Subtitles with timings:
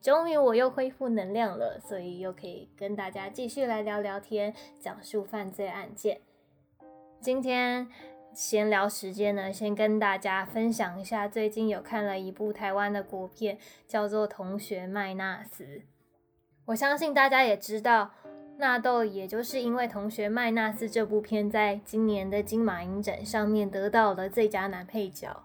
[0.00, 6.20] 终于我又恢复能量了，所以又可以跟大家继续来聊聊天，讲述犯罪案件。
[7.20, 7.88] 今天
[8.32, 15.64] 闲聊时间呢，先跟大家分享一下，最近有看了一部台湾的国片，叫做《同学麦纳斯》。
[16.66, 18.12] 我相信大家也知道，
[18.58, 25.42] 纳豆也就是因为《同学麦纳斯》这部片，在今年的金马影展上面得到了最佳男配角。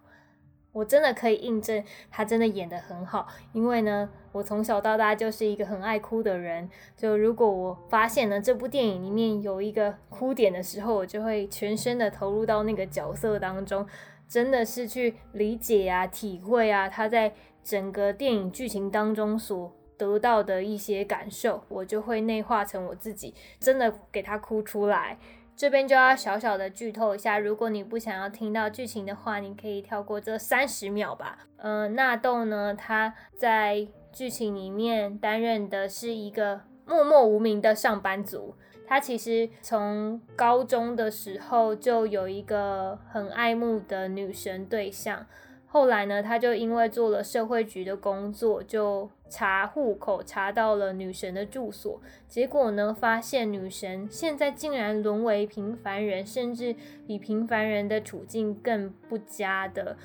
[0.74, 3.28] 我真的可以印证，他真的演得很好。
[3.54, 6.70] 因为呢，我从小到大就是一个很爱哭的人。
[6.98, 13.88] 就如果我发现呢，这部电影里面有一个哭点的时候，我就会全身的投入到那个角色当中，
[14.28, 17.34] 真的是去理解啊、体会啊他在
[17.64, 25.20] 整个电影剧情当中所得到的一些感受，我就会内化成我自己，真的给他哭出来。
[25.56, 31.40] 这边就要小小的剧透一下，如果你不想要听到剧情的话，你可以跳过这三十秒吧。
[31.58, 38.56] 嗯，纳豆呢，他在剧情里面担任的是一个默默无名的上班族。
[38.86, 45.26] 他其实从高中的时候就有一个很爱慕的女神对象。
[45.66, 52.00] 后来呢，他就因为做了社会局的工作，就查户口查到了女神的住所。
[52.28, 56.76] 结果呢，发现女神现在竟然沦为平凡人，甚至
[57.08, 59.98] 比平凡人的处境更不佳的，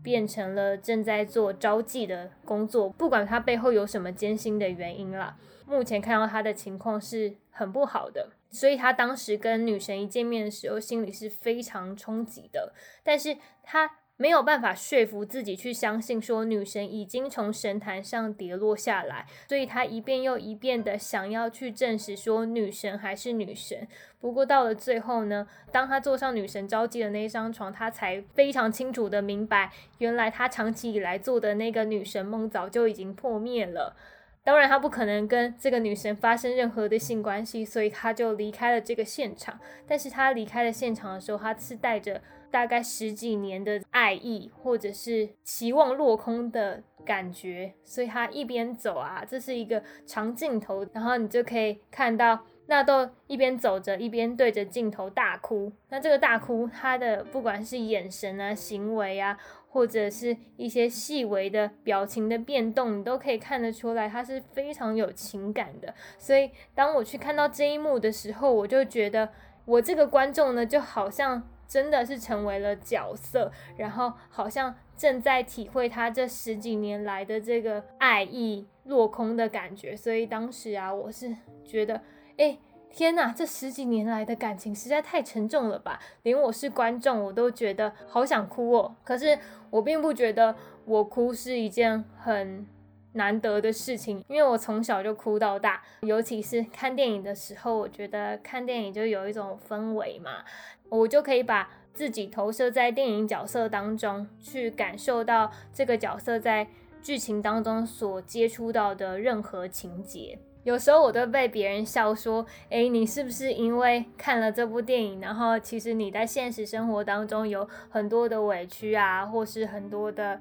[0.00, 2.90] 变成了正在做招妓的工作。
[2.90, 8.30] 不管他背后有什么艰辛的原因啦，目前看到他的情况是很不好的。
[8.48, 12.72] 所以他当时跟女神一见面的时候，心里是非常冲击的。
[13.02, 13.90] 但是他。
[14.22, 23.88] 没有办法说服自己去相信，说女神已经从神坛上跌落下来，所以他一遍又一遍的想要去证实说女神还是女神。
[24.20, 33.96] 不过到了最后呢，当他坐上女神召集的那一张床，他才非常清楚的明白，原来他长期以来做的那个女神梦早就已经破灭了。
[34.44, 39.58] 当然，他不可能跟这个女神发生任何的性关系，所以他就离开了这个现场。
[39.88, 42.22] 但是他离开了现场的时候，他是带着。
[42.52, 55.72] 大概十几年的爱意，或者是期望落空的感觉，所以他一边走啊，这是一个长镜头，然后你就可以看到纳豆一边走着，一边对着镜头大哭。
[55.88, 65.94] 那这个大哭，他的不管是眼神啊、行为啊，或者是一些细微的表情的变动，你都可以看得出来，他是非常有情感的。
[66.18, 69.30] 所以当我去看到这一幕的时候，我就觉得
[69.64, 71.42] 我这个观众呢，就好像。
[71.72, 81.34] 真的是成为了角色，然后好像正在体会他这十几年来的这个爱意落空的感觉，所以当时啊，我是
[81.64, 82.02] 觉得，
[82.36, 82.58] 哎，
[82.90, 88.94] 天呐，这十几年来的感情实在太沉重了吧，连我是观众我都觉得好想哭哦。
[89.02, 89.38] 可是
[89.70, 92.66] 我并不觉得我哭是一件很。
[93.14, 100.44] 难得的事情，因为我从小就哭到大，尤其是看电影的时候，我觉得看电影就有一种氛围嘛，
[100.88, 106.66] 我就可以把自己投射在电影角色当中，去感受到这个角色在
[107.02, 110.38] 剧情当中所接触到的任何情节。
[110.64, 120.40] 有时候我都被别人笑说：“诶，你是不是因为看了这部电影，然后其实你在现实生活当中有很多的委屈啊，或是很多的。”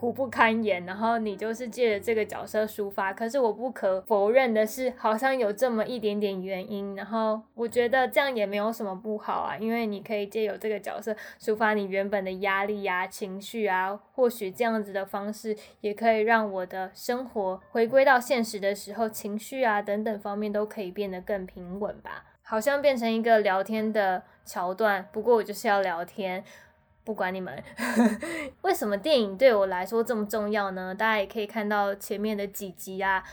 [0.00, 3.12] 苦不堪言，然后你就是借着这个角色抒发。
[3.12, 6.96] 可是我不可否认的是，好像有这么一点点原因。
[6.96, 14.00] 然后我觉得这样也没有什么不好啊，因为你可以借由这个角色抒发你原本的压力呀、情绪啊。
[14.14, 22.24] 或许这样子的方式也可以让我的生活回归到现实的时候，情绪啊等等方面都可以变得更平稳吧。
[22.42, 26.42] 好像变成一个聊天的桥段，不过我就是要聊天。
[27.10, 27.60] 不管你们
[28.62, 30.94] 为什么电影对我来说这么重要呢？
[30.94, 33.24] 大家也可以看到前面的几集啊，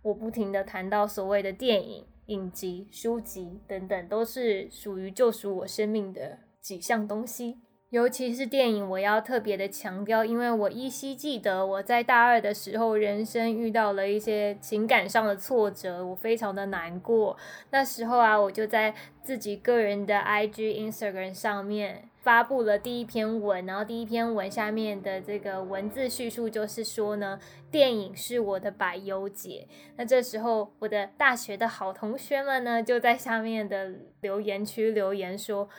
[0.00, 7.58] 我不停的谈到所谓的电影、影集、书籍等等，都是属于救赎我生命的几项东西。
[7.96, 17.34] 尤其是电影，我要特别的强调，因为我依稀记得我在大二的时候，人生遇到了一些情感上的挫折，我非常的难过。
[17.70, 27.40] 那时候啊，我就在自己个人的 IG、Instagram 上面发布了第一篇文，然后第一篇文下面的这个文字叙述就是说呢，
[27.70, 29.66] 电影是我的百忧解。
[29.96, 33.90] 那这时候，我的大学的好同学们呢，就在下面的
[34.20, 35.70] 留言区留言说。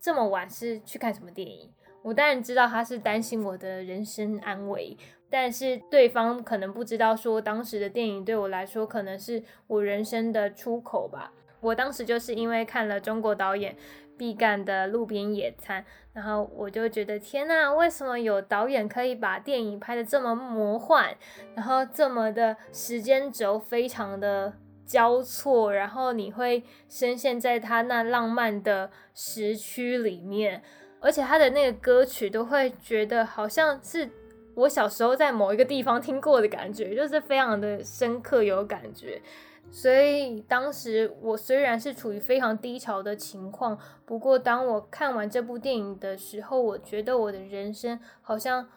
[0.00, 1.70] 这么晚是去看什么电影？
[2.02, 4.96] 我当然知道他是担心我的人身安危，
[5.28, 11.32] 但是对方可能不知道，说当时的电影对我来说可能是我人生的出口吧。
[11.60, 13.76] 我当时就是因为看了中国导演
[14.16, 15.82] 毕赣的《路边野餐》，
[16.14, 21.14] 然后我就觉得天呐，为什么有导演可以把电影拍的这么魔幻，
[21.54, 24.54] 然后这么的时间轴非常的。
[24.90, 30.60] 交错，然后你会深陷在他那浪漫的时区里面，
[30.98, 34.10] 而且他的那个歌曲都会觉得好像是
[34.56, 39.22] 我小时候在某一个地方听过的感觉，就是非常的深刻有感觉。
[39.70, 48.68] 所以当时我虽然是处于非常低潮的情况，不过当我看完这部电影的时候，我觉得我的人生好像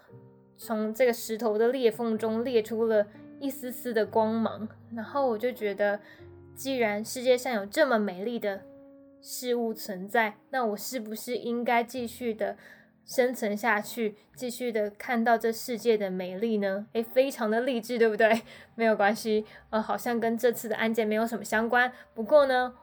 [0.55, 3.07] 从这个石头的裂缝中裂出了。
[3.43, 5.99] 一丝丝的光芒，然后我就觉得，
[6.55, 8.61] 既然世界上有这么美丽的
[9.21, 12.55] 事物存在，那我是不是应该继续的
[13.05, 16.87] 生存下去，继续的看到这世界的美丽呢？
[16.93, 18.43] 诶，非常的励志，对不对？
[18.75, 21.91] 没有关系，呃，好像跟这次的案件没有什么相关。
[22.13, 22.73] 不过呢，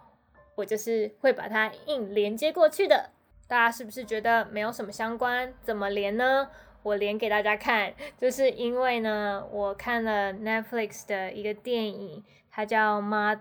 [0.57, 3.09] 我就是会把它硬连接过去的。
[3.49, 5.55] 大家是不是觉得没有什么相关？
[5.63, 6.51] 怎么连呢？
[6.83, 13.39] 我连给大家看，就是因为呢，我看了 Netflix 的一个电影，它叫《Mother》，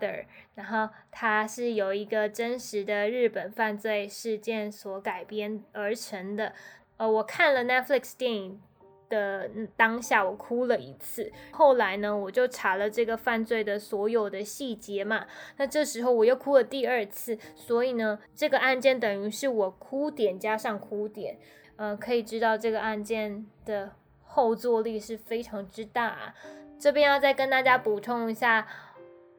[0.55, 6.53] 然后它是由一个真实的日本犯罪事件所改编而成的。
[6.97, 8.61] 呃，我看了 Netflix 电影
[9.07, 11.31] 的当下，我哭了一次。
[11.51, 15.25] 后来呢，我就查了这个犯罪的所有的细节嘛，
[15.55, 17.39] 那这时候我又哭了第二次。
[17.55, 21.37] 所以呢，这个案件等于是我哭点加上哭点。
[21.79, 23.91] 呃，可以知道这个案件的
[24.21, 26.33] 后坐力是非常之大。
[26.77, 28.67] 这边要再跟大家补充一下，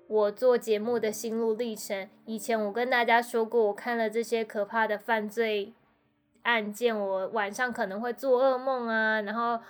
[0.09, 2.09] 我做节目的心路历程。
[2.25, 5.75] 以前我跟大家说过，我看了这些可怕的犯罪
[6.45, 9.63] 案件，我晚上可能会做噩梦啊，然后。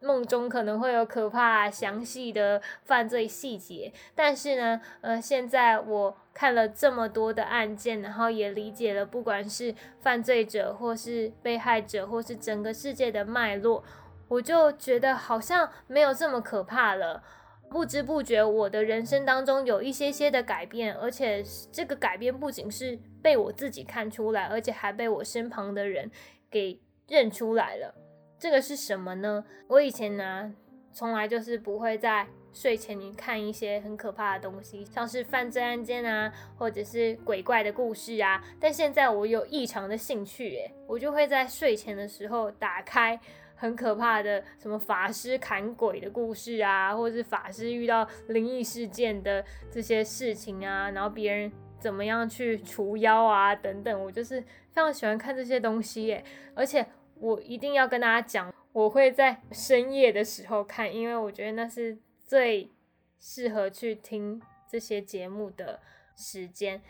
[0.00, 13.82] 梦中可能会有可怕、详细的犯罪细节，但是呢，呃，现在我看了这么多的案件，然后也理解了，不管是犯罪者，或是被害者，或是整个世界的脉络，
[14.28, 17.22] 我就觉得好像没有这么可怕了。
[17.68, 26.08] 不知不觉，我的人生当中有一些些的改变，而且这个改变不仅是被我自己看出来，而且还被我身旁的人
[26.48, 27.94] 给认出来了。
[28.38, 29.44] 这个是什么呢？
[29.66, 30.52] 我以前呢，
[30.92, 38.42] 从来就是不会在睡前你看一些很可怕的东西，像是犯罪案件啊，或者是鬼怪的故事啊。
[38.60, 43.18] 但现在我有异常的兴趣，诶，我就会在睡前的时候打开
[43.54, 51.50] 很可怕的什么法师砍鬼的故事啊，或者是法师遇到灵异事件的这些事情啊，然后别人
[51.80, 54.40] 怎么样去除妖啊等等，我就是
[54.70, 56.22] 非常喜欢看这些东西，耶，
[56.54, 56.86] 而且。
[57.18, 62.70] 我一定要跟大家讲，我会在深夜的时候看，因为我觉得那是最
[63.18, 64.40] 适合去听
[64.70, 65.80] 这些节目的
[66.16, 66.82] 时间。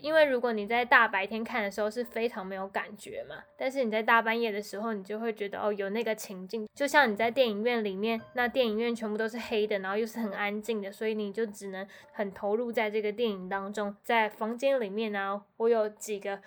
[0.00, 13.94] 因为如果你在大白天看的时候是非常没有感觉嘛，但是你在大半夜的时候，你就会觉得哦，有那个情境，就像你在电影院里面，那电影院全部都是黑的，然后又是很安静的，所以你就只能很投入在这个电影当中。
[14.02, 16.40] 在房间里面呢，我有几个。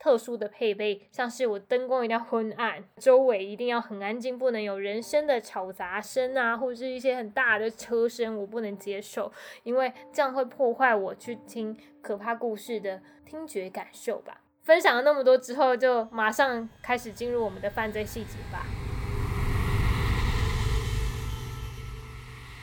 [0.00, 9.30] 特殊的配备，像是我灯光一定要昏暗，周围一定要很安静，不能有人声的吵杂声啊，或者是一些很大的车声，我不能接受，
[9.62, 14.40] 因为这样会破坏我去听可怕故事的听觉感受吧。
[14.62, 18.64] 分享了那么多之后，就马上开始进入我们的犯罪细节吧。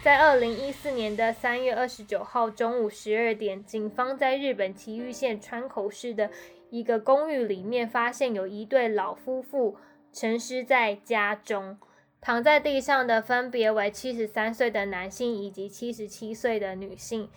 [0.03, 6.31] 在二零一四年的三月二十九号中午十二点，警方在日本崎玉县川口市的。
[6.69, 9.77] 一个公寓里面发现有一对老夫妇
[10.11, 11.77] 沉尸在家中，
[12.19, 17.29] 躺在地上的分别为七十三岁的男性以及七十七岁的女性。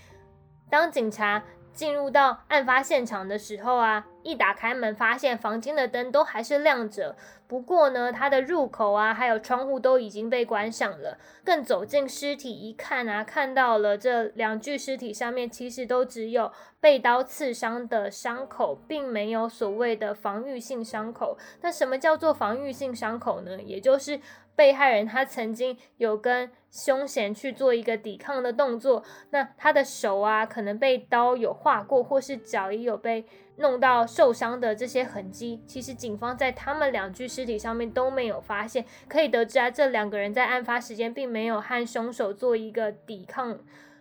[0.68, 1.44] 当警察
[1.80, 7.16] 进入到案发现场的时候啊，一打开门，发现房间的灯都还是亮着。
[7.46, 11.16] 不过呢，它的入口啊，还有窗户都已经被关上了。
[11.42, 21.38] 更走进尸体一看啊，看到了这两具尸体上面其实都只有被刀刺伤的伤口，并没有所谓的防御性伤口。
[21.62, 23.58] 那什么叫做防御性伤口呢？
[23.62, 24.20] 也就是
[24.60, 33.24] 被害人他曾经有跟凶嫌去做一个抵抗的动作，那他的手啊可能被刀有划过，或是脚也有被。
[33.56, 38.82] 弄到受伤的这些痕迹，其实警方在他们两具尸体上面都没有发现。
[39.06, 43.58] 可以得知啊，这两个人在案发时间并没有和凶手做一个抵抗，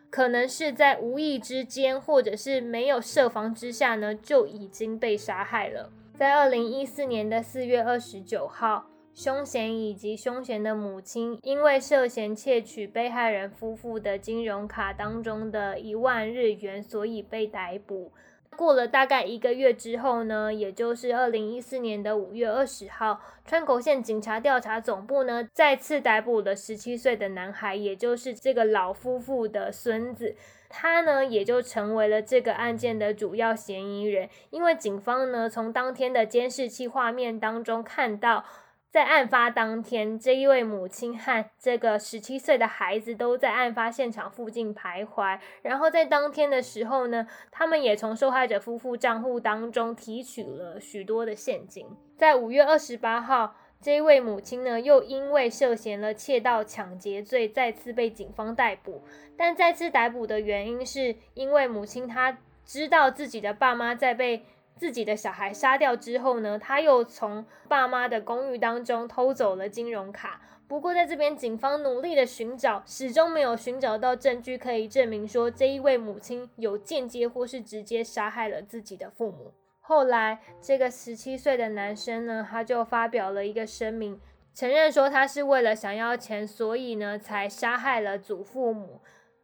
[0.09, 5.91] 可能是在无意之间，或者是没有设防之下呢，就已经被杀害了。
[6.17, 18.13] 在二零一四年的四月二十九号，凶嫌以及凶嫌的母亲因为涉嫌窃取被害人夫妇的金融卡当中的一万日元，所以被逮捕。
[18.55, 30.35] 过了大概一个月之后呢，也就是二零一四年的五月二十号，川口县警察调查总部呢再次逮捕了十七岁的男孩，也就是这个老夫妇的孙子，
[30.69, 38.45] 他呢也就成为了这个案件的主要嫌疑人，因为警方呢从当天的监视器画面当中看到。
[38.91, 45.39] 在案发当天，这一位母亲和这个十七岁的孩子都在案发现场附近徘徊。
[45.61, 51.85] 然后在当天的时候呢，他们也从受害者夫妇账户当中提取了许多的现金。
[52.17, 59.03] 在五月二十八号，这一位母亲呢，又因为涉嫌了窃盗抢劫罪，再次被警方逮捕。
[59.37, 64.43] 但再次逮捕的原因是因为母亲她知道自己的爸妈在被。
[64.79, 70.41] 自己的小孩杀掉之后呢，他又从爸妈的公寓当中偷走了金融卡。
[70.69, 79.51] 不过在这边，警方努力的寻找，始终没有寻找到证据可以证明说这一位母亲有间接或是直接杀害了自己的父母。
[79.81, 84.21] 后来，这个十七岁的男生呢，他就发表了一个声明，
[84.53, 89.01] 承认说他是为了想要钱，所以呢才杀害了祖父母。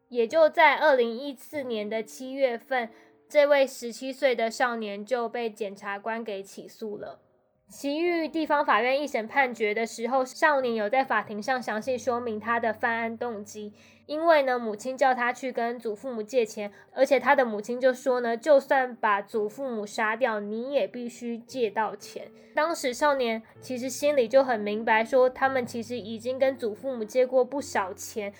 [0.08, 2.90] 也就在二零一四年的七月份。
[3.28, 7.20] 这位十七岁的少年就被检察官给起诉了。
[7.68, 13.74] 其余地方法院一审判决的时候，少年有在法庭上详细说明他的犯案动机。
[14.06, 22.30] 因为呢，母亲叫他去跟祖父母借钱，而且他的母亲就说呢，就算把祖父母杀掉，你也必须借到钱。
[22.54, 28.32] 当时少年其实心里就很明白，说他们其实已经跟祖父母借过不少钱。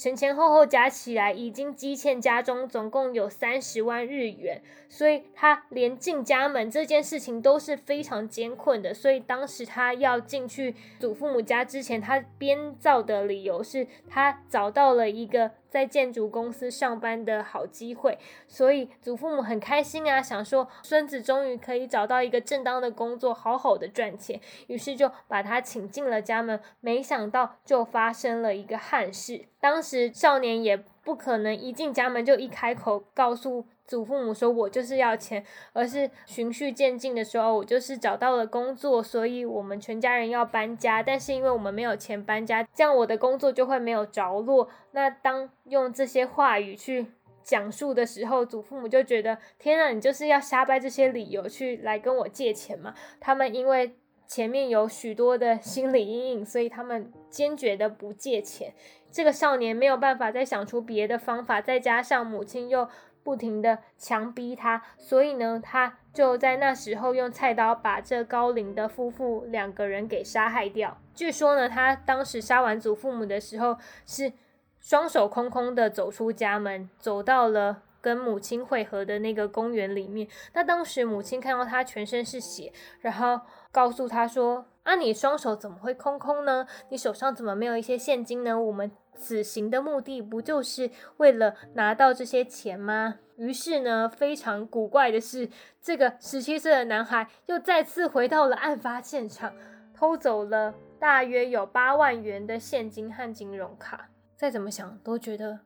[0.00, 8.94] 前前后后加起来，已经积欠家中总共有三十万日元，所以他连进家门这件事情都是非常艰困的。
[8.94, 15.50] 所以当时他要进去祖父母家之前，他编造的理由是他找到了一个。
[15.70, 26.60] 在建筑公司上班的好机会，所以祖父母很开心啊，想说孙子终于可以找到一个正当的工作，好好的赚钱，于是就把他请进了家门。
[26.80, 33.66] 没想到就发生了一个憾事，当时少年也不可能一进家门就一开口告诉。
[33.86, 41.02] 祖父母说：“我就是要钱，而是循序渐进的时候，我就是找到了工作，所以我们全家人要搬家。
[41.02, 44.68] 但是因为我们没有钱搬家，这样我的工作就会没有着落。
[44.92, 47.04] 那当用这些话语去
[47.42, 52.94] 讲述的时候，祖父母就觉得：天啊，你就是要瞎掰这些理由去来跟我借钱嘛？
[53.18, 53.96] 他们因为
[54.30, 58.72] 前面有许多的心理阴影，所以他们坚决的不借钱。
[59.10, 62.88] 这个少年没有办法再想出别的方法，再加上母亲又。”
[63.22, 70.96] 不停的强逼他，所以呢，他就在那时候用菜刀把这高龄的夫妇两个人给杀害掉。
[71.14, 74.32] 据说呢，他当时杀完祖父母的时候，是
[74.80, 80.26] 双手空空的走出家门，走到了跟母亲会合的那个公园里面。
[80.52, 83.40] 那当时母亲看到他全身是血，然后
[83.70, 86.66] 告诉他说：“啊，你双手怎么会空空呢？
[86.88, 88.60] 你手上怎么没有一些现金呢？
[88.60, 93.16] 我们。”此行的目的不就是为了拿到这些钱吗？
[93.36, 95.50] 于是呢，非常古怪的是，
[95.82, 99.52] 这个十七岁的男孩又再次回到了案发现场，
[99.92, 104.08] 偷走了大约有八万元的现金和金融卡。
[104.36, 105.60] 再怎么想都觉得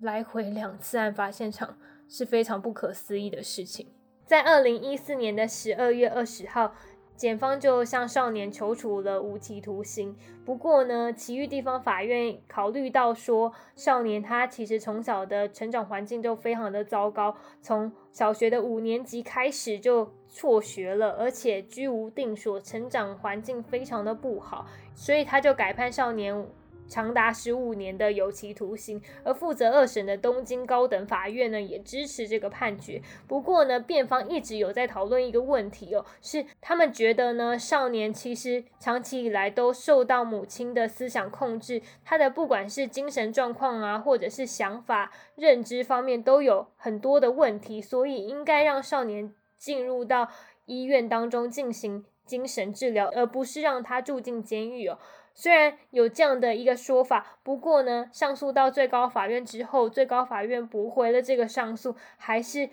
[0.00, 1.76] 来回两次案发现场
[2.08, 3.88] 是非常不可思议的事情。
[4.26, 6.74] 在二零一四年的十二月二十号。
[7.16, 10.16] 检方就向少年求处了无期徒刑。
[10.44, 26.44] 不过呢，其余地方法院考虑到说，少年他其实从小的成长环境就非常的糟糕，从小学的五年级开始就辍学了，而且居无定所，成长环境非常的不好，所以他就改判少年
[26.88, 33.02] 长达十五年的有期徒刑，而负责二审的东京高等法院呢，也支持这个判决。
[33.26, 50.28] 不过呢，辩方一直有在讨论一个问题哦，是他们觉得呢，少年其实长期以来都受到母亲的思想控制，他的不管是精神状况啊，或者是想法、认知方面都有很多的问题，所以应该让少年进入到
[50.66, 54.98] 医院当中进行精神治疗，而不是让他住进监狱哦。
[55.34, 62.70] 虽然有这样的一个说法，不过呢，上诉到最高法院之后，最高法院驳回了这个上诉，还是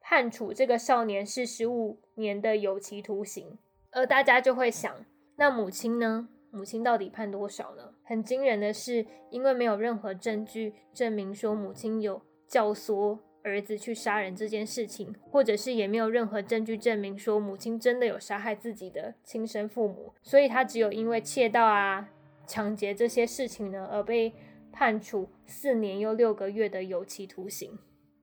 [0.00, 3.58] 判处这个少年是十五年的有期徒刑。
[3.90, 4.94] 而大家就会想，
[5.36, 6.28] 那母亲呢？
[6.50, 7.94] 母亲到底判多少呢？
[8.04, 13.18] 很惊人的是，因为没有任何证据证明说母亲有教唆。
[13.44, 22.08] 儿子去杀人这件事情，或者是也没有任何证据证明说母亲真的有杀害自己的亲生父母，所以他只有因为窃盗啊、
[22.46, 24.32] 抢劫这些事情呢，而被
[24.72, 27.78] 判处四年又六个月的有期徒刑。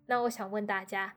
[0.07, 1.15] 那我想问大家，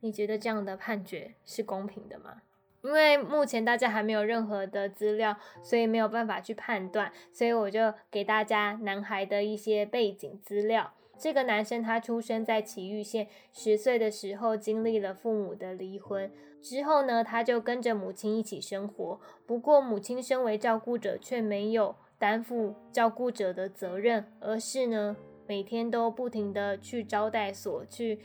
[0.00, 2.42] 你觉得这样的判决是公平的吗？
[2.82, 10.94] 因为目前大家还没有任何的资料，所以没有办法去判断，所以我就给大家男孩的一些背景资料。
[11.22, 16.28] 这个男生他出生在奇玉县，十岁的时候经历了父母的离婚，
[16.60, 19.20] 之后呢，他就跟着母亲一起生活。
[19.46, 28.18] 不过母亲身为照顾者，却没有担负照顾者的责任，而是呢，每天都不停的去招待所去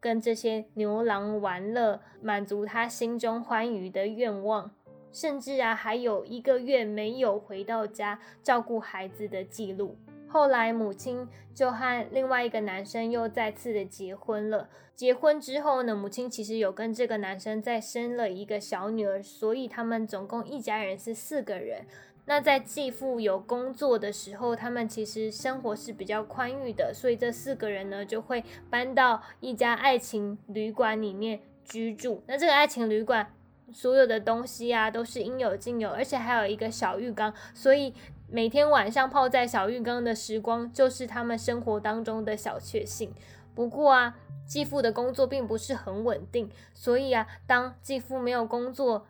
[0.00, 4.70] 跟这些牛郎玩乐，满足他心中欢愉的愿望，
[5.12, 9.98] 甚至啊，还有一个月没有回到家照顾孩子的记录。
[10.34, 14.68] 后来，母亲就和另外一个男生又再次的结婚了。
[14.96, 21.86] 结婚之后呢，母亲其实有跟这个男生再生了一个小女儿，所以他们总共一家人是四个人。
[22.24, 32.24] 那在继父有工作的时候，他们其实生活是比较宽裕的，所以这四个人呢就会搬到一家爱情旅馆里面居住。
[32.26, 33.32] 那这个爱情旅馆
[33.72, 37.94] 所有的东西啊都是应有尽有，而且还有一个小浴缸，所以。
[38.34, 43.14] 每天晚上泡在小浴缸的时光，就是他们生活当中的小确幸。
[43.54, 49.06] 不过啊，继父的工作并不是很稳定，所以啊，当继父没有工作，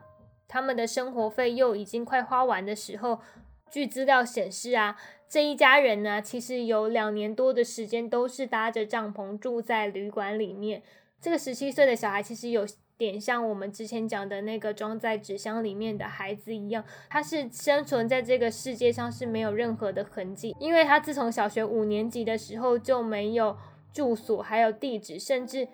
[0.46, 3.20] 他们的生活费又已经快花完的时候，
[3.70, 10.82] 据资料显示啊，这一家人呢，其实有两年多的时间都是搭着帐篷住在旅馆里面。
[11.18, 12.66] 这个十七岁的小孩其实有。
[12.96, 23.56] 点像我们之前讲的那个装在纸箱里面的孩子一样，他是生存在这个世界上是没有任何的痕迹，因为他自从小学五年级的时候就没有
[23.92, 25.66] 住所，还有地址，甚至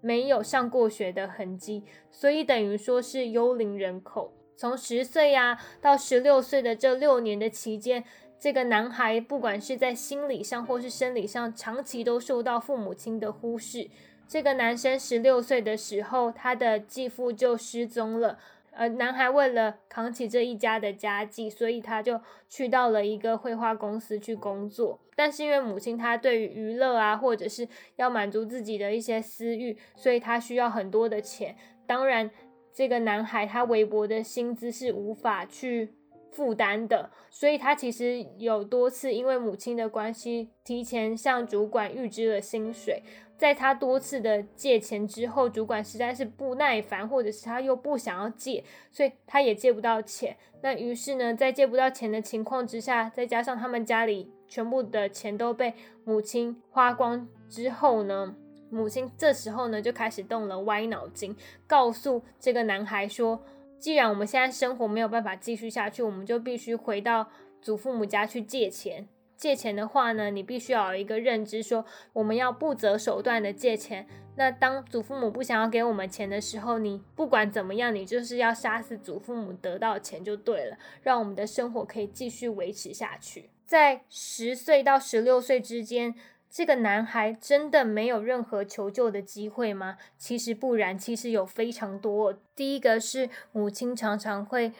[0.00, 4.34] 没有上过学的痕迹，所以等于说是幽灵人口。
[4.56, 8.04] 从十岁呀到十六岁的这六年的期间，
[8.38, 13.88] 这个男孩不管是在心理上或是生理上，长期都受到父母亲的忽视。
[14.28, 18.38] 这个男生十六岁的时候，他的继父就失踪了。
[18.72, 25.00] 呃，男孩为了扛起这一家的家计，所以他就去到了一个绘画公司去工作。
[25.16, 31.56] 但是因为母亲她对于娱乐啊，或者是要满足自己的一些私欲，所以他需要很多的钱。
[31.86, 32.30] 当然，
[32.70, 35.94] 这个男孩他微薄的薪资是无法去
[36.30, 43.02] 负担的，所以他其实有多次因为母亲的关系，提前向主管预支了薪水。
[43.38, 50.36] 在他多次的借钱之后，主管实在是不耐烦，或者是他又不想要借，所以他也借不到钱。
[50.60, 55.72] 那于是呢，在借不到钱的情况之下，再加上他们家里全部的钱都被
[56.04, 58.34] 母亲花光之后呢，
[58.70, 61.36] 母亲这时候呢就开始动了歪脑筋，
[61.68, 63.40] 告诉这个男孩说
[63.78, 67.28] ：“既然我们现在生活没有办法继续下去，我们就必须回到
[67.62, 69.06] 祖父母家去借钱。”
[69.38, 74.06] 借钱的话呢，你必须要有一个认知，说我们要不择手段的借钱。
[74.34, 83.50] 那当祖父母不想要给我们钱的时候，你不管怎么样，你就是要杀死祖父母得到钱就对了，让我们的生活可以继续维持下去。
[83.64, 86.14] 在十岁到十六岁之间，
[86.50, 89.98] 这个男孩真的没有任何求救的机会吗？
[90.16, 92.34] 其实不然，其实有非常多。
[92.56, 94.72] 第一个是母亲常常会。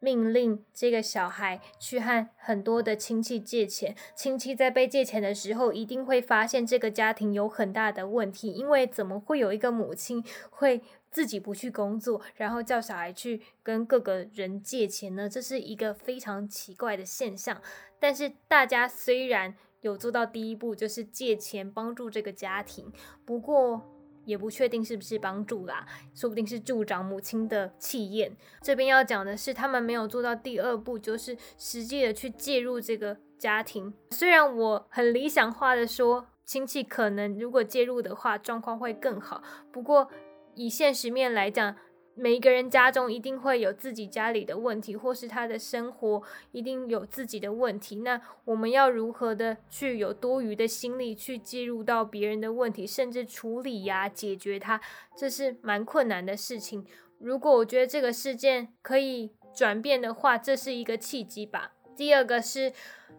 [0.00, 15.28] 命令这个小孩去和很多的亲戚借钱，亲戚在被借钱的时候，一定会发现这个家庭有很大的问题，因为怎么会有一个母亲会自己不去工作，然后叫小孩去跟各个人借钱呢？
[15.28, 17.60] 这是一个非常奇怪的现象。
[17.98, 22.92] 但是大家虽然有做到第一步，就是借钱帮助这个家庭，
[23.24, 23.95] 不过。
[24.26, 28.36] 也不确定是不是帮助啦，说不定是助长母亲的气焰。
[28.60, 33.94] 这边要讲的是，他们没有做到第二步，就是实际的去介入这个家庭。
[34.10, 39.42] 虽然我很理想化的说，亲戚可能如果介入的话，状况会更好。
[39.72, 40.10] 不过
[40.54, 41.76] 以现实面来讲，
[42.18, 47.96] 每一个人家中一定会有自己家里的问题，或是他的生活一定有自己的问题。
[47.96, 54.80] 那我们要如何的去有多余的心力去介入到别人的问题，甚至处理呀、解决它，
[55.14, 56.86] 这是蛮困难的事情。
[57.18, 61.75] 如果我觉得这个事件可以转变的话，这是一个契机吧。
[61.96, 62.72] 第二个是。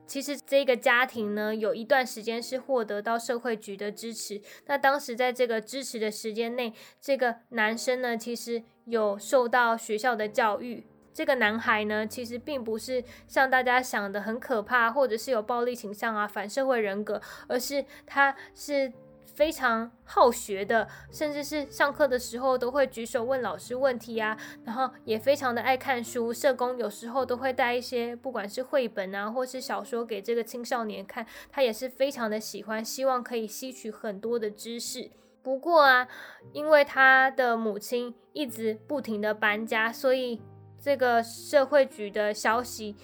[0.05, 4.41] 其实这个家庭呢，有一段时间是获得到社会局的支持。
[4.65, 10.87] 那当时在这个支持的时间内，这个男生呢，其实有受到学校的教育。
[11.13, 18.93] 这个男孩呢，其实并不是像大家想的很可怕，或者是有暴力倾向啊、反社会人格，而是他是。
[19.37, 26.33] 非常好学的，甚至是上课的时候都会举手问老师问题啊，然后也非常的爱看书。
[26.33, 35.11] 社工有时候都会带一些不管是绘本啊，或是小说给这个青少年看，他也是非常的喜欢，希望可以吸取很多的知识。
[35.43, 36.07] 不过啊，
[36.51, 40.41] 因为他的母亲一直不停的搬家，所以
[40.81, 42.95] 这个社会局的消息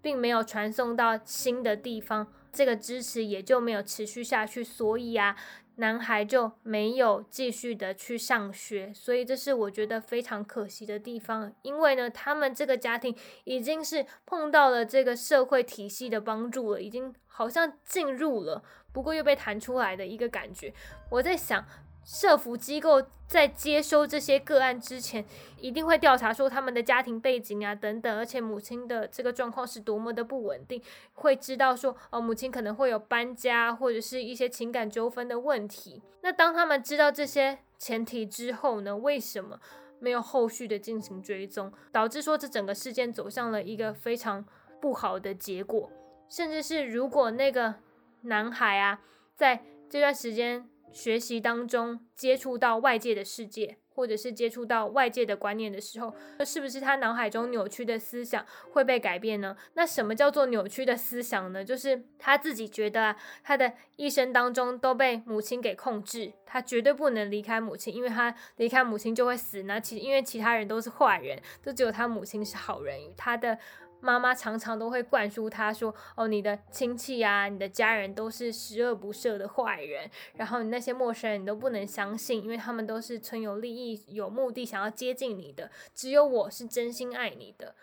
[0.00, 4.62] 并没有传送到新的地方，这个支持也就没有持续下去。
[4.62, 5.34] 所以啊。
[5.76, 11.52] 男孩就没有继续的去上学，所以这是我觉得非常可惜的地方。
[11.62, 20.72] 因为呢，他们这个家庭已经是碰到了这个社会体系的帮助了，已经好像进入了，不过又被弹出来的一个感觉。
[21.10, 21.64] 我在想。
[22.04, 25.24] 社服机构在接收这些个案之前，
[25.60, 30.82] 一定会调查说他们的家庭背景啊等等，而且母亲的这个状况是多么的不稳定，
[31.14, 36.02] 会知道说哦，母亲可能会有搬家或者是一些情感纠纷的问题。
[36.22, 39.60] 那当他们知道这些前提之后呢，为什么
[40.00, 44.44] 没有后续的进行追踪，导致说这整个事件走向了一个非常
[44.80, 45.88] 不好的结果？
[46.28, 47.74] 甚至是如果那个
[48.22, 49.00] 男孩啊，
[49.36, 50.68] 在这段时间。
[50.92, 59.56] 学习当中接触到外界的世界，或者是接触到外界的观念的时候，那是不是他脑海中扭曲的思想会被改变呢？
[59.74, 61.64] 那什么叫做扭曲的思想呢？
[61.64, 69.62] 就是他自己觉得他的一生当中都被母亲给控制，他绝对不能离开母亲，因为他离开母亲就会死。
[69.62, 73.58] 那其因为其他人都是坏人，就只有他母亲是好人，他的。
[74.00, 85.70] 妈妈常常都会灌输他说：“哦，你的亲戚啊，你的家人都是十恶不赦的坏人，然后你那些陌生人你都不能相信，因为他们都是存有利益、有目的想要接近你的。
[85.94, 87.74] 只有我是真心爱你的。”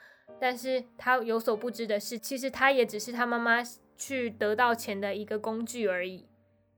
[0.42, 3.64] 但是他有所不知的是，其实他也只是他妈妈
[3.96, 6.28] 去得到钱的一个工具而已。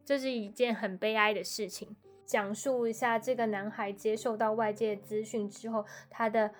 [0.06, 1.96] 这是一件很悲哀的事情。
[2.26, 6.52] 讲述一下这个男孩接受到外界资讯之后，他的。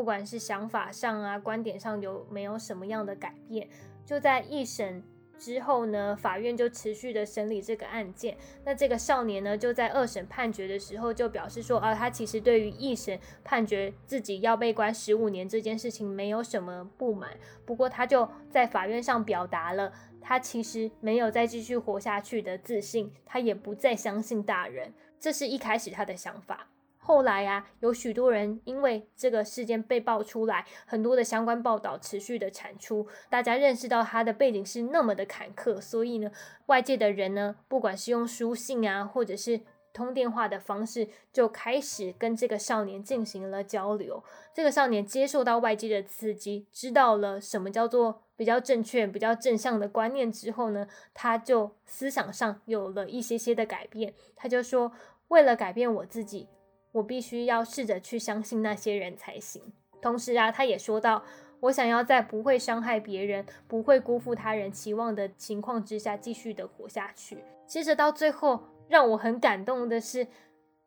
[0.00, 3.68] 不管是想法上啊，观点上有没有什么样的改变？
[4.06, 5.04] 就在一审
[5.38, 8.34] 之后呢，法院就持续的审理这个案件。
[8.64, 17.36] 那这个少年呢，就在二审判决的时候就表示说，啊，他其实对于一审判决自己要被关十五年这件事情没有什么不满。
[17.66, 24.94] 不过他就在法院上表达了，他其实没有再继续活下去的自信，他也不再相信大人。
[25.20, 26.68] 这是一开始他的想法。
[27.10, 36.30] 后来呀，有许多人因为这个事件被爆出来，很多的相关报道持续的产出，大家认识到他的背景是那么的坎坷，所以呢，
[36.66, 39.60] 外界的人呢，不管是用书信啊，或者是
[39.92, 44.22] 通电话的方式，就开始跟这个少年进行了交流。
[44.54, 54.14] 这个少年接受到外界的刺激，知道了什么叫做比较正确、比较正向的观念之后呢，他就思想上有了一些些的改变。
[54.36, 54.92] 他就说，
[55.26, 56.46] 为了改变我自己。
[56.92, 59.62] 我必须要试着去相信那些人才行。
[60.02, 61.22] 同时啊，他也说到，
[61.60, 67.44] 我想要在不会伤害别人、不会辜负他人期望的情况之下，继续的活下去。
[67.66, 70.26] 接着到最后，让我很感动的是，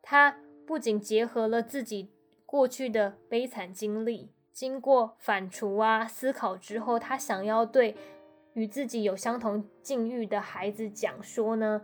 [0.02, 0.36] 他
[0.66, 2.10] 不仅结合了自己
[2.44, 7.96] 过去的悲惨经历，经过反刍啊思考之后，他想要对
[8.54, 11.82] 与自己有相同境遇的孩子讲说呢。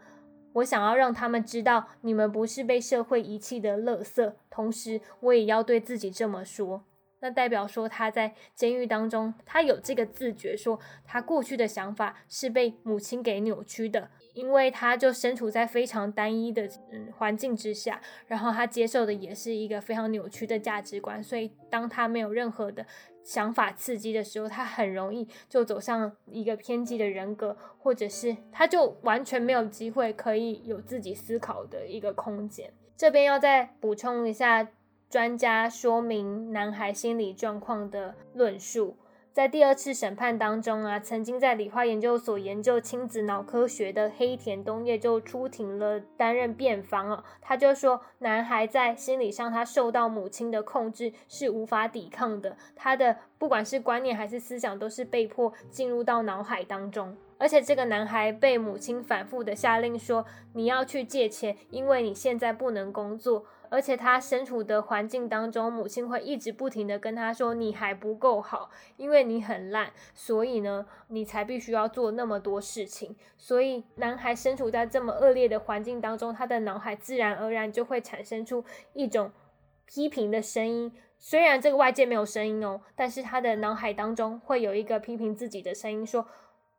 [0.54, 4.32] 我想要让他们知道，你们不是被社会遗弃的垃圾。
[4.50, 6.84] 同时，我也要对自己这么说。
[7.22, 22.86] 那代表说他在监狱当中，他有这个自觉，说他过去的想法是被母亲给扭曲的，因为他就身处在非常单一的嗯环境之下，然后他接受的也是一个非常扭曲的价值观，所以当他没有任何的。
[23.22, 32.72] 想法刺激的时候，他很容易就走向一个偏激的人格，或者是他就完全没有机会可以有自己思考的一个空间。
[32.96, 34.68] 这边要再补充一下，
[35.08, 38.96] 专家说明男孩心理状况的论述，
[39.32, 47.24] 在第二次审判当中啊，曾经在理化研究所研究亲子脑科学的黑田东叶就出庭了，担任辩方啊。
[47.40, 57.16] 他就说，男孩在心理上他受到母亲的控制是无法抵抗的，他的不管是观念还是思想都是被迫进入到脑海当中。
[57.38, 63.46] 而且这个男孩被母亲反复的下令说，你要去借钱，因为你现在不能工作。
[63.70, 79.30] 而且他身处的环境当中，母亲会一直不停的跟他说：“你还不够好，因为你很烂，所以呢，你才必须要做那么多事情。”所以，男孩身处在这么恶劣的环境当中，他的脑海自然而然就会产生出一种
[79.86, 80.92] 批评的声音。
[81.18, 86.26] 虽然这个外界没有声音哦，但是他的脑海当中会有一个批评自己的声音，说：“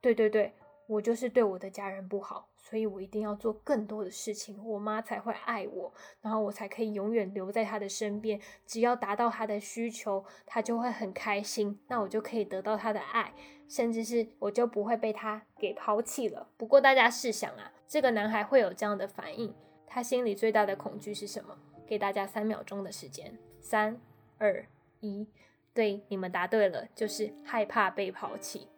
[0.02, 0.54] 对对对，
[0.92, 8.40] 我就是对我的家人不好。”所以我一定要做更多的事情，我妈才会爱我，然后我才可以永远留在她的身边。
[8.66, 13.34] 只要达到她的需求，她就会很开心，那我就可以得到她的爱，
[13.68, 16.48] 甚至是我就不会被她给抛弃了。
[16.56, 19.54] 不过大家试想啊，这个男孩会有这样的反应，
[19.88, 21.58] 他心里最大的恐惧是什么？
[21.86, 24.00] 给大家三秒钟的时间，三、
[24.38, 24.66] 二、
[25.02, 25.28] 一，
[25.74, 28.70] 对，你们答对了，就是害怕被抛弃。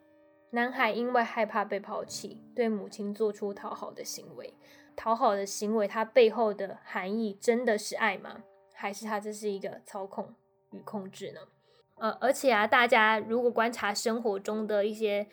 [0.53, 4.53] 男孩因为害怕被抛弃，对母亲做出讨好的行为。
[4.95, 8.43] 讨好的行为，它背后的含义真的是爱吗？
[8.75, 10.35] 还是他这是一个操控
[10.69, 11.39] 与控制呢？
[11.95, 15.25] 呃，而且啊，大家如果观察生活中的一些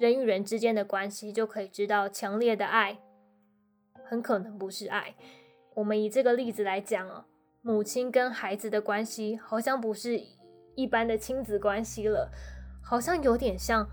[0.00, 2.98] 人与人之间的关系，就可以知道，强烈的爱
[4.02, 5.14] 很可能不是爱。
[5.74, 7.26] 我们以这个例子来讲啊，
[7.62, 10.20] 母亲跟孩子的关系好像不是
[10.74, 12.32] 一般的亲子关系了，
[12.82, 13.88] 好像有点像。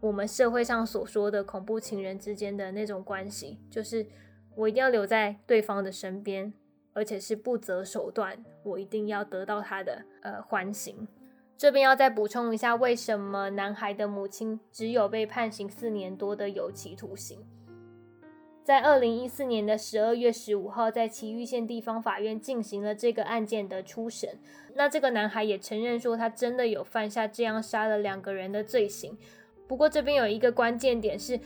[0.00, 4.06] 我们社会上所说的恐怖情人之间的那种关系，就是
[4.56, 6.52] 我一定要留在对方的身边，
[6.94, 11.06] 而且是不择手段，我一定要得到他的呃欢心。
[11.58, 17.38] 这边要再补充一下，为什么男孩的母亲只有被判刑四年多的有期徒刑？
[18.64, 24.38] 在二零一四年的十二月十五号，在崎玉县地方法院进行了这个案件的初审。
[24.74, 29.18] 那这个男孩也承认说，他真的有犯下这样杀了两个人的罪行。
[29.70, 31.38] 不过这边有一个关键点是，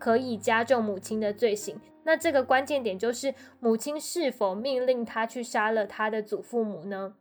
[0.00, 1.80] 可以加重母亲的罪行。
[2.02, 7.14] 那这个关键点就是母亲是否命令他去杀了他的祖父母呢？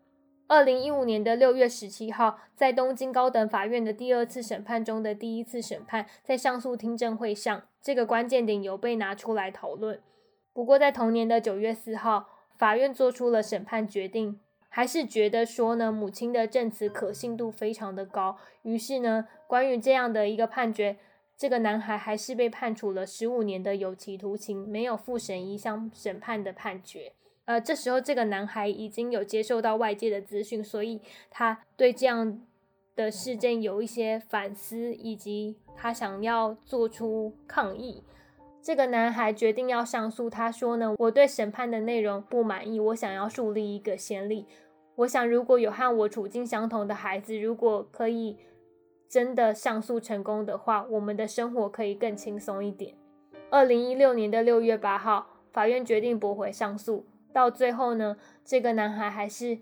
[0.47, 10.01] 二零一五年的六月十七号，在东京高等法院的第二次审判中的第一次审判，在上诉听证会上，这个关键点有被拿出来讨论。
[10.53, 14.39] 不过在同年的九月四号，法院做出了审判决定。
[14.69, 20.97] 还是觉得说呢，母亲的证词可信度非常的高，于是呢，关于这样的一个判决，
[21.38, 27.13] 这个男孩还是被判处了十五年的有期徒刑，没有复审一项审判的判决。
[27.45, 32.41] 呃，这时候这个男孩已经有接受到外界的资讯，所以他对这样
[32.95, 38.03] 的事件有一些反思，以及他想要做出抗议。
[38.62, 40.29] 这个男孩决定要上诉。
[40.29, 44.45] 他说呢，我对审判的内容不满意，我想要树立一个先例。
[44.95, 48.36] 我想，如果有和我处境相同的孩子，如果可以
[49.09, 52.95] 真的上诉成功的话，我们的生活可以更轻松一点。
[53.49, 57.05] 二零一六年的六月八号，法院决定驳回上诉。
[57.33, 59.59] 到最后呢，这个男孩还是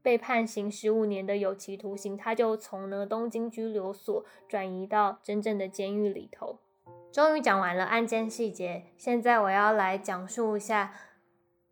[0.00, 6.60] 被判刑十五年的有期徒刑，他就从呢东京拘留所转移到真正的监狱里头。
[7.10, 10.92] 终于讲完了案件细节，现在我要来讲述一下，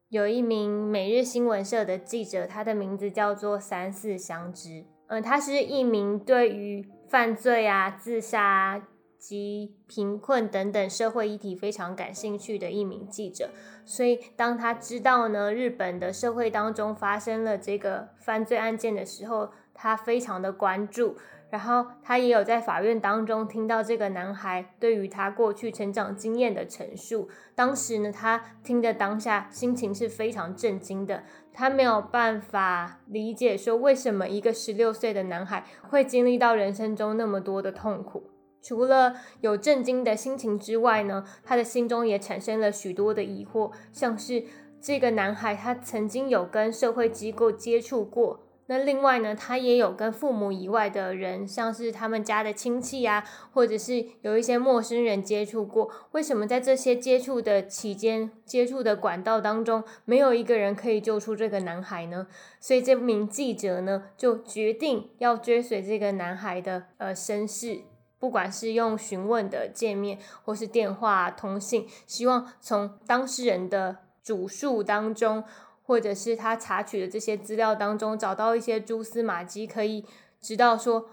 [0.09, 4.85] 有一名每日新闻社的记者，他的名字叫做三四相知。
[5.09, 8.83] 嗯，他是一名对于犯罪啊、自杀
[9.19, 13.51] 及贫困等等社会议题非常感兴趣的一名记者。
[13.85, 21.17] 所以，当他知道呢日本的社会当中发生了这个犯罪案件的时候，他非常的关注。
[21.49, 27.29] 然后他也有在法院当中听到这个男孩对于他过去成长经验的陈述。
[27.55, 31.23] 当时呢，他听的当下心情是非常震惊的。
[31.53, 38.31] 他没有办法理解说为什么一个十六岁的男孩会经历到人生中那么多的痛苦。
[38.61, 44.45] 除了有震惊的心情之外呢，他的心中也产生了许多的疑惑，像是
[44.81, 48.46] 这个男孩他曾经有跟社会机构接触过。
[48.69, 55.89] 那另外呢，他也有跟父母以外的人，像是他们家的亲戚啊，或者是有一些陌生人接触过。
[56.11, 62.27] 为什么在这些接触的期间、接触的管道当中，没有一个人可以救出这个男孩呢？
[62.59, 67.83] 所以这名记者呢，就决定要追随这个男孩的呃身世，
[68.19, 75.45] 不管是用询问的界面，或是电话通信，希望从当事人的主述当中。
[75.87, 80.05] 或者是他查取的这些资料当中找到一些蛛丝马迹，可以
[80.41, 81.09] 知道说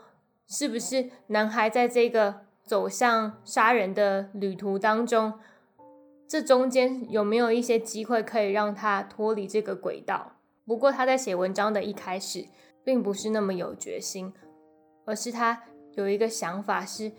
[0.48, 5.40] 是不是男孩在这个走向杀人的旅途当中，
[6.28, 10.38] 这中间有没有一些机会可以让他脱离这个轨道？
[10.66, 12.48] 不过他在写文章的一开始，
[12.84, 14.34] 并不是那么有决心，
[15.06, 17.12] 而是他有一个想法是。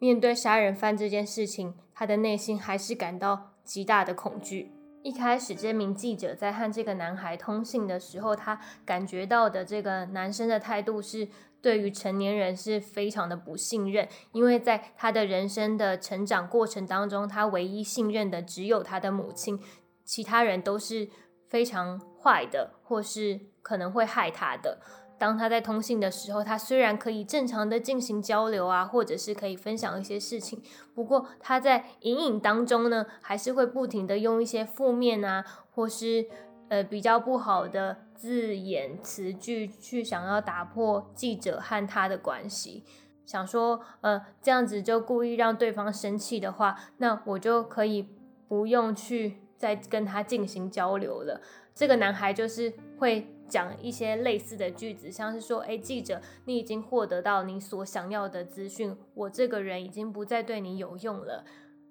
[0.00, 4.73] 面对杀人犯这件事情，他的内心还是感到极大的恐惧。
[5.04, 11.28] 一开始，这名记者在和这个男孩通信的时候，他感觉到的这个男生的态度是
[11.60, 19.60] 对于成年人是非常的不信任，因为在他的人生的成长过程当中，他唯一信任的只有他的母亲，
[20.06, 21.06] 其他人都是
[21.50, 24.80] 非常坏的，或是可能会害他的。
[25.18, 30.62] 当他在通信的时候，他虽然可以正常的进行交流啊，或者是可以分享一些事情，
[30.94, 36.26] 不过他在隐隐当中呢，还是会不停的用一些负面啊，或是
[36.68, 42.84] 呃比较不好的字眼词句去想要打破记者和他的关系，
[43.24, 48.08] 想说呃这样子就故意让对方生气的话，那我就可以
[48.48, 51.40] 不用去在跟他进行交流了。
[51.74, 53.26] 这个男孩就是会。
[53.46, 61.44] 讲一些类似的句子，像是说：“哎，记者，你已经获得到你所想要的资讯，我这个人已经不再对你有用了。”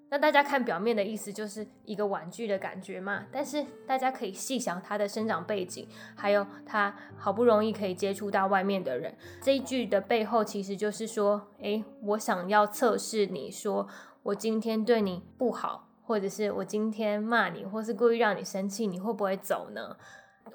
[0.09, 3.25] 那大家看表面的意思就是一个玩具的感觉嘛。
[3.31, 13.87] 但是大家可以细想他的生长背景，还有他好不容易可以接触到外面的人，这一句的背后其实就是说：“哎，我想要测试你，说
[14.23, 19.95] 我今天对你不好，或者是我今天骂你，或是故意让你生气，你会不会走呢？”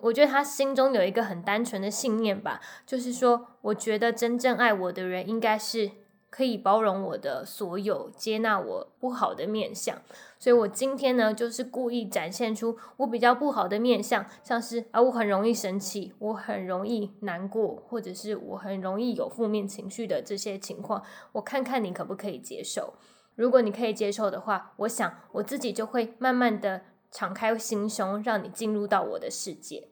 [0.01, 5.91] 我觉得他心中有一个很单纯的信念吧，就是说，我觉得真正爱我的人应该是
[6.31, 10.01] 可以包容我的所有，接纳我不好的面相。
[10.39, 22.95] 所以我今天呢，就是故意展现出我比较不好的面相，像是啊，我很容易生气，我很容易难过，或者是我很容易有负面情绪的这些情况，我看看你可不可以接受。
[23.38, 26.83] 如果你可以接受的话，我想我自己就会慢慢的。
[27.11, 29.88] 敞开心胸，让你进入到我的世界。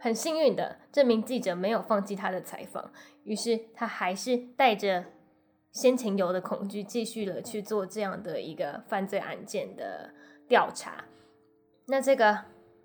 [0.00, 2.90] 很幸运的，这名记者没有放弃他的采访，
[3.22, 5.04] 于是他还是带着
[5.70, 10.10] 先前有的恐惧，继续了去做这样的一个犯罪案件的
[10.48, 11.04] 调查。
[11.86, 12.36] 那这个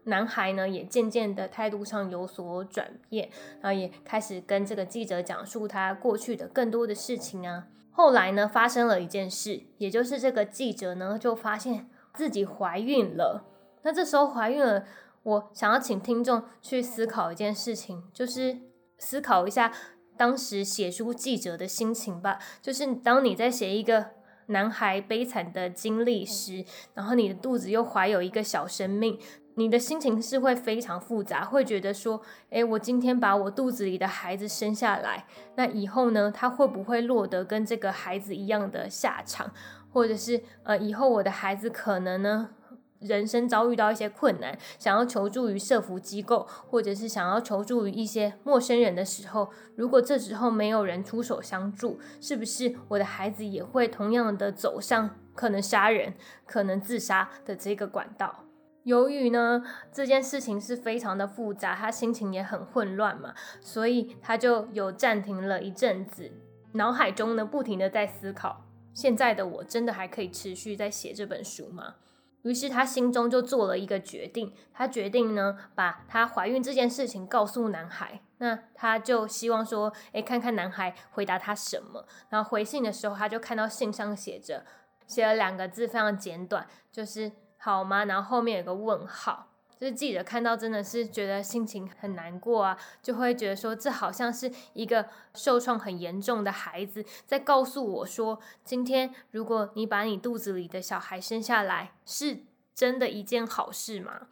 [0.04, 7.66] 男孩呢，也渐渐的态度上有所转变，然后也开始跟这个记者讲述他过去的更多的事情啊。
[7.92, 13.46] 后来呢，发生了一件事，也就是这个记者呢，就发现自己怀孕了。
[13.84, 14.86] 那这时候怀孕了，
[15.24, 18.58] 我想要请听众去思考一件事情，就是
[18.98, 19.74] 思考一下
[20.18, 22.40] 当时写书记者的心情吧。
[22.62, 24.12] 就是当你在写一个
[24.48, 29.20] 男孩悲惨的经历时，然后你的肚子又怀有一个小生命，
[29.56, 39.52] 你的心情是会非常复杂，会觉得说，诶，我今天把我肚子里的孩子生下来，那以后呢，他会不会落得跟这个孩子一样的下场？
[39.92, 42.52] 或者是呃，以后我的孩子可能呢？
[43.00, 56.14] 人生遭遇到一些困难，想要求助于社福机构，或者是想要求助于一些陌生人的时候，如果这时候没有人出手相助，是不是我的孩子也会同样的走上可能杀人、
[56.46, 58.44] 可能自杀的这个管道？
[58.84, 66.32] 由于呢这件事情是非常的复杂，他心情也很混乱嘛，所以他就有暂停了一阵子，
[66.74, 71.96] 脑海中呢不停的在思考：现在的我真的还可以持续在写这本书吗？
[72.44, 78.22] 于是他心中就做了一个决定，他决定呢，把她怀孕这件事情告诉男孩。
[78.40, 82.08] 那他就希望说，诶，看看男孩回答他什么。
[82.30, 84.66] 然后回信的时候，他就看到信上写着，
[85.06, 89.48] 写了两个字，非常简短，就是“好吗”，然后后面有个问号。
[89.80, 102.44] 就是记者看到真的是觉得心情很难过啊，就会觉得说这好像是一个受创很严重的孩子在告诉我说，今天如果你把你肚子里的小孩生下来，是
[102.76, 104.28] 真的一件好事吗？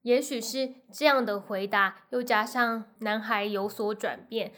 [0.00, 4.52] 也许是这样的回答，又加上男孩有所转变。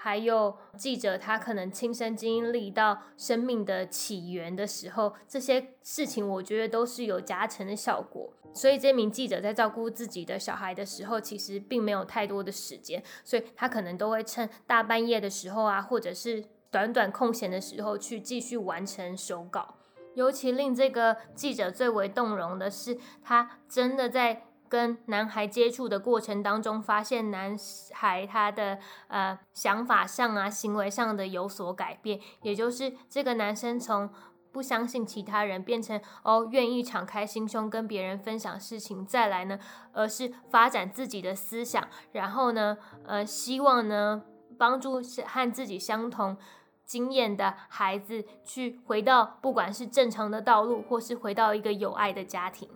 [0.00, 8.32] 还有记者，他可能亲身经历到生命的起源的时候，这些事情我觉得都是有加成的效果。
[8.54, 19.74] 所以这名记者在照顾自己的小孩的时候，其实并没有太多的时间，所以他可能都会趁大半夜的时候啊，或者是短短空闲的时候去继续完成手稿。
[20.14, 24.44] 尤其令这个记者最为动容的是，他真的在。
[24.68, 27.56] 跟男孩接触的过程当中，发现男
[27.92, 28.78] 孩他的
[29.08, 34.10] 呃想法上啊、行为上的有所改变，也就是这个男生从
[34.50, 39.58] 不相信其他人，变成哦愿意敞开心胸跟别人分享事情，再来呢，
[39.92, 44.22] 而是发展自己的思想，然后呢，呃，希望呢
[44.56, 46.36] 帮助和自己相同
[46.84, 52.68] 经验的孩子去回到不管是正常的道路，或是回到一个有爱的家庭。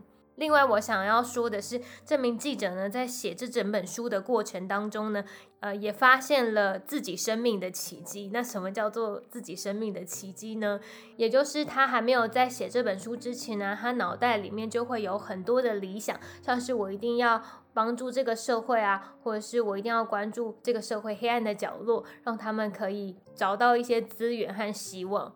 [0.43, 5.23] 另外，我想要说的是，这名记者呢，在写这整本书的过程当中呢，
[5.61, 8.29] 呃，也发现了自己生命的奇迹。
[8.33, 10.81] 那什么叫做自己生命的奇迹呢？
[11.17, 17.41] 也就是他还没有在写这本书之前呢，他脑袋里面就会有很多的理想，像是我一定要
[17.73, 25.33] 帮助这个社会啊，或者是我一定要关注这个社会黑暗的角落，让他们可以找到一些资源和希望。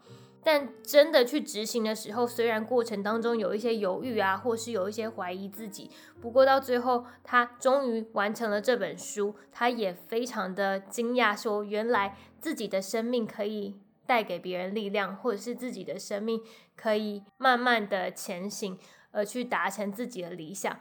[0.47, 5.91] 但真的去执行的时候，虽然过程当中有一些犹豫啊，或是有一些怀疑自己，
[6.21, 16.41] 不过到最后他终于完成了这本书，他也非常的惊讶，说原来自己的生命可以带给别人力量，或者是自己的生命
[16.77, 18.79] 可以慢慢的前行，
[19.11, 20.79] 而去达成自己的理想。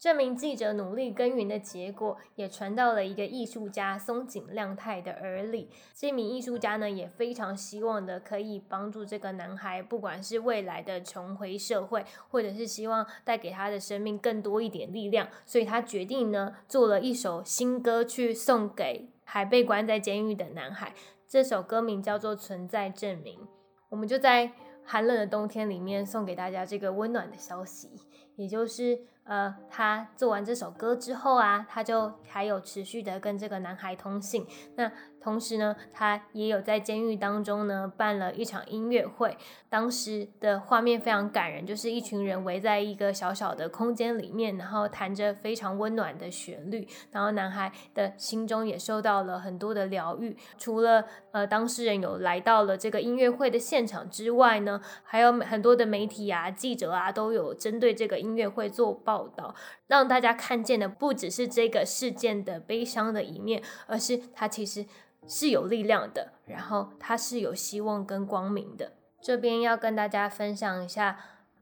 [0.00, 5.68] 这名记者努力耕耘的结果，也传到了一个艺术家松井亮太的耳里。
[5.92, 20.94] 这名艺术家呢，也非常希望的可以帮助这个男孩，不管是未来的重回社会，或者是希望带给他的生命更多一点力量，所以他决定呢，做了一首新歌去送给还被关在监狱的男孩。
[21.26, 23.40] 这首歌名叫做《存在证明》。
[23.88, 24.52] 我们就在
[24.84, 27.90] 寒冷的冬天里面送给大家这个温暖的消息，
[28.38, 28.98] 也就是。
[29.28, 34.46] 呃，他做完这首歌之后啊，他就还有持续的跟这个男孩通信。
[34.74, 34.90] 那
[35.20, 39.36] 同时呢，他也有在监狱当中呢办了一场音乐会。
[39.70, 46.88] 当时的画面非常感人，就是一群人围在一个小小的空间里面，然后弹着非常温暖的旋律。
[47.12, 50.36] 然后男孩的心中也受到了很多的疗愈。
[50.56, 59.28] 除了呃当事人有来到了这个音乐会的现场之外呢，还有很多的媒体啊、记者啊都有针对这个音乐会做报。
[59.36, 59.54] 道
[59.88, 64.86] 让大家看见的不只是这个事件的悲伤的一面，而是他其实
[65.28, 68.92] 是有力量的，然后它是有希望跟光明的。
[69.20, 71.18] 这边要跟大家分享一下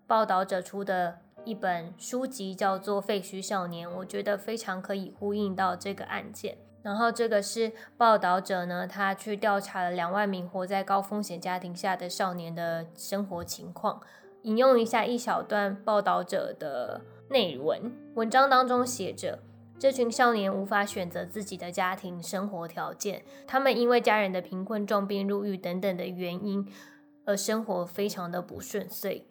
[0.06, 6.56] 报道者出的一本书籍，叫做《废墟少年》，我觉得非常可以呼应到这个案件。
[6.82, 14.00] 然后这个是报道者呢，他去调查了两万名活在高风险家庭下的少年的生活情况，
[14.42, 17.02] 引用一下一小段报道者的。
[17.28, 19.40] 内文文章当中写着，
[19.78, 26.66] 这群少年无法选择自己的家庭生活条件，他们因为家人的贫困、重病、入狱等等的原因，
[27.26, 29.26] 而生活非常的不顺遂。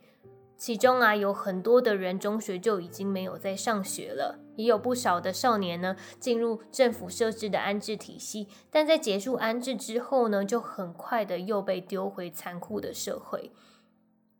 [0.57, 13.51] 其中啊，有很多的人中学就已经没有在上学了，也有不少的少年呢进入政府设置的安置体系，但在结束安置之后呢，就很快的又被丢回残酷的社会。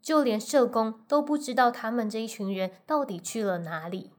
[0.02, 4.12] 就连社工都不知道他们这一群人到底去了哪里。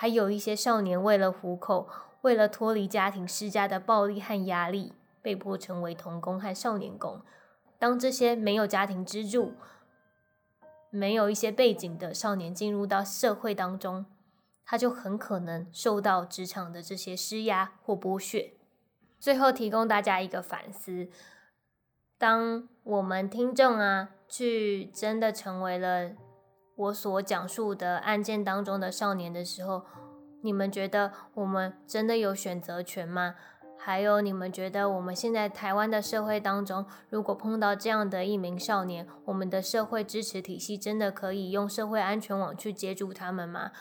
[0.00, 1.88] 还有一些少年为了糊口，
[2.20, 7.20] 为了脱离家庭施加的暴力和压力，被迫成为童工和少年工。
[7.80, 9.54] 当这些没有家庭支柱、
[10.90, 14.06] 没有一些背景的少年进入到社会当中，
[14.64, 18.52] 他就很可能受到职场的这些施压或剥削。
[19.18, 21.08] 最后提供大家一个反思：
[22.16, 24.10] 当我们听众啊。
[24.30, 26.10] 去真的成为了
[26.78, 29.82] 我所讲述的案件当中的少年的时候，
[30.42, 33.34] 你们觉得我们真的有选择权吗？
[33.76, 43.72] 还有，你们觉得我们现在台湾的社会当中，如果碰到这样的一名少年，我们的社会支持体系真的可以用社会安全网去接住他们吗？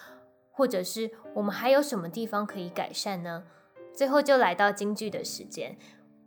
[0.52, 3.44] 或者是我们还有什么地方可以改善呢？
[3.94, 5.78] 最后就来到京剧的时间，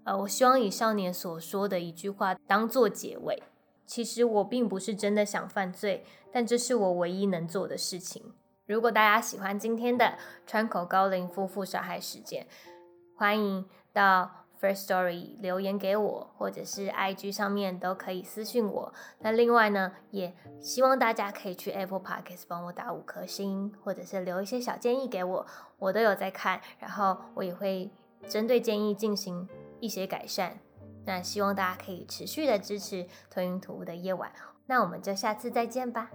[0.05, 3.43] 呃，我希望以少年所说的一句话当做结尾。
[3.91, 8.33] 其实我并不是真的想犯罪，但这是我唯一能做的事情。
[8.67, 10.17] 如果大家喜欢今天的
[10.47, 12.47] 川口高龄夫妇杀害事件，
[13.17, 18.95] 欢迎到 First Story 留言给我，或者是 IG 上面都可以私信我。
[19.19, 25.45] 那另外呢，也希望大家可以去 Apple Podcast 帮我打五颗星，或者是留一些小建议给我，
[25.81, 27.91] 我都有在看，然后我也会
[28.29, 29.49] 针对建议进行
[29.81, 30.61] 一些改善。
[31.11, 34.33] 那希望大家可以持续的支持吞云吐雾的夜晚，
[34.67, 36.09] 那我们就下次再见吧。